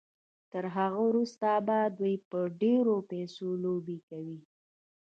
تر 0.51 0.65
هغه 0.75 0.99
وروسته 1.09 1.47
به 1.67 1.79
دوی 1.97 2.15
په 2.29 2.39
ډېرو 2.61 2.95
پيسو 3.11 3.47
لوبې 3.63 3.97
کوي. 4.09 4.39